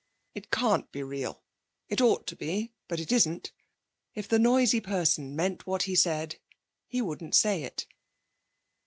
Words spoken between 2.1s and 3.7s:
to be but it isn't.